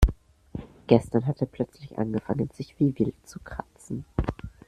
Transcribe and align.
Gestern 0.87 1.27
hat 1.27 1.41
er 1.41 1.45
plötzlich 1.45 1.99
angefangen, 1.99 2.49
sich 2.55 2.79
wie 2.79 2.97
wild 2.97 3.13
zu 3.23 3.39
kratzen. 3.39 4.03